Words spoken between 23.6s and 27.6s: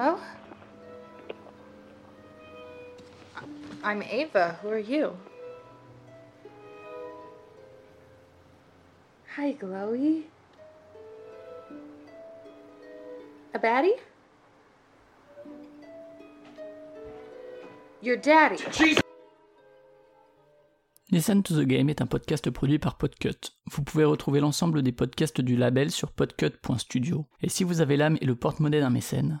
Vous pouvez retrouver l'ensemble des podcasts du label sur podcut.studio. Et